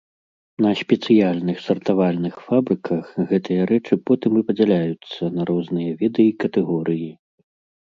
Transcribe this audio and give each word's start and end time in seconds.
На 0.65 0.69
спецыяльных 0.79 1.57
сартавальных 1.65 2.39
фабрыках 2.47 3.03
гэтыя 3.33 3.67
рэчы 3.73 3.95
потым 4.09 4.41
і 4.41 4.43
падзяляюцца 4.49 5.31
на 5.39 5.49
розныя 5.53 5.91
віды 6.03 6.23
і 6.33 6.35
катэгорыі. 6.45 7.09